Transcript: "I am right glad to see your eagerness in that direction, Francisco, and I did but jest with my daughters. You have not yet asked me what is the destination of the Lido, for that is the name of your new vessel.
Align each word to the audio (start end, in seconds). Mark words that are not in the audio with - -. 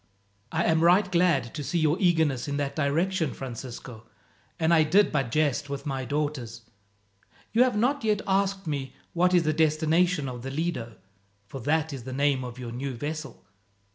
"I 0.51 0.63
am 0.63 0.81
right 0.83 1.11
glad 1.11 1.53
to 1.53 1.63
see 1.63 1.77
your 1.77 1.95
eagerness 1.99 2.47
in 2.47 2.57
that 2.57 2.75
direction, 2.75 3.35
Francisco, 3.35 4.07
and 4.59 4.73
I 4.73 4.81
did 4.81 5.11
but 5.11 5.29
jest 5.29 5.69
with 5.69 5.85
my 5.85 6.05
daughters. 6.05 6.61
You 7.53 7.61
have 7.61 7.77
not 7.77 8.03
yet 8.03 8.21
asked 8.25 8.65
me 8.65 8.95
what 9.13 9.35
is 9.35 9.43
the 9.43 9.53
destination 9.53 10.27
of 10.27 10.41
the 10.41 10.49
Lido, 10.49 10.95
for 11.45 11.61
that 11.61 11.93
is 11.93 12.03
the 12.03 12.13
name 12.13 12.43
of 12.43 12.57
your 12.57 12.71
new 12.71 12.95
vessel. 12.95 13.45